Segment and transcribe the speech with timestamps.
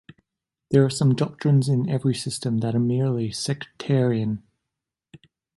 [0.71, 4.41] There are some doctrines in every system that are merely sectarian.